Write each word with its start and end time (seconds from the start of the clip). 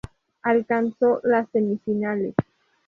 Alcanzó 0.41 1.19
las 1.21 1.47
semifinales. 1.51 2.33